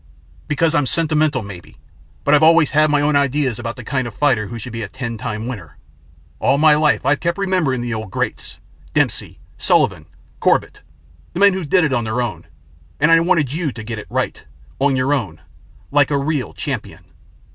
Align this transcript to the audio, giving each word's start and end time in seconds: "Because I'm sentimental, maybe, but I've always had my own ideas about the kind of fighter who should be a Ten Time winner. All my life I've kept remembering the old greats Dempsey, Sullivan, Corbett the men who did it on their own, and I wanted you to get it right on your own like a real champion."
"Because 0.47 0.73
I'm 0.73 0.87
sentimental, 0.87 1.43
maybe, 1.43 1.77
but 2.23 2.33
I've 2.33 2.41
always 2.41 2.71
had 2.71 2.89
my 2.89 3.01
own 3.01 3.15
ideas 3.15 3.59
about 3.59 3.75
the 3.75 3.83
kind 3.83 4.07
of 4.07 4.15
fighter 4.15 4.47
who 4.47 4.57
should 4.57 4.73
be 4.73 4.81
a 4.81 4.87
Ten 4.89 5.15
Time 5.15 5.45
winner. 5.45 5.77
All 6.39 6.57
my 6.57 6.73
life 6.73 7.05
I've 7.05 7.19
kept 7.19 7.37
remembering 7.37 7.81
the 7.81 7.93
old 7.93 8.09
greats 8.09 8.59
Dempsey, 8.95 9.37
Sullivan, 9.59 10.07
Corbett 10.39 10.81
the 11.33 11.39
men 11.39 11.53
who 11.53 11.63
did 11.63 11.83
it 11.83 11.93
on 11.93 12.03
their 12.05 12.19
own, 12.19 12.47
and 12.99 13.11
I 13.11 13.19
wanted 13.19 13.53
you 13.53 13.71
to 13.71 13.83
get 13.83 13.99
it 13.99 14.07
right 14.09 14.43
on 14.79 14.95
your 14.95 15.13
own 15.13 15.39
like 15.91 16.09
a 16.09 16.17
real 16.17 16.51
champion." 16.51 17.03